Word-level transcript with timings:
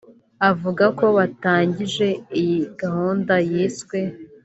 Avuga 0.49 0.85
ko 0.99 1.05
batangije 1.17 2.07
iyi 2.39 2.59
gahunda 2.81 3.33
yiswe 3.49 3.99